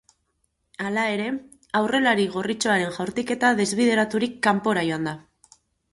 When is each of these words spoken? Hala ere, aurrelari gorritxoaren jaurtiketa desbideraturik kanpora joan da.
Hala 0.85 1.01
ere, 1.17 1.27
aurrelari 1.81 2.25
gorritxoaren 2.37 2.97
jaurtiketa 2.97 3.53
desbideraturik 3.61 4.43
kanpora 4.49 4.87
joan 4.89 5.07
da. 5.11 5.19